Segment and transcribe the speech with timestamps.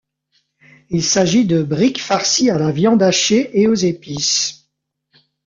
[0.89, 4.67] Il s'agit de bricks farcies à la viande hachée et aux épices.